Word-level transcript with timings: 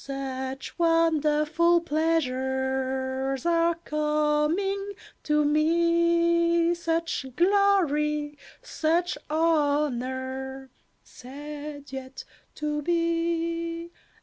"Such 0.03 0.79
wonderful 0.79 1.81
pleasures 1.81 3.45
are 3.45 3.75
coming 3.85 4.93
to 5.21 5.45
me, 5.45 6.73
Such 6.73 7.27
glory, 7.35 8.35
such 8.63 9.15
honour," 9.29 10.71
said 11.03 11.91
Yet 11.91 12.23
to 12.55 12.81
be. 12.81 13.91